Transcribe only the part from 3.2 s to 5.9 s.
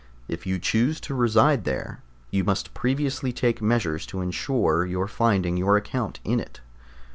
take measures to ensure your finding your